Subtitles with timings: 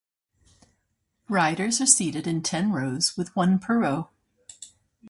[1.29, 4.09] Riders are seated in ten rows with one per row.